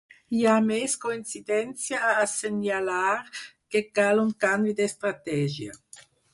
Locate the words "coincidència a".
1.03-2.15